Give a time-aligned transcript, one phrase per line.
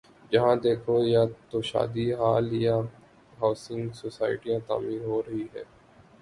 [0.31, 2.75] جہاں دیکھو یا تو شادی ہال یا
[3.39, 5.67] ہاؤسنگ سوسائٹیاں تعمیر ہو رہی ہیں۔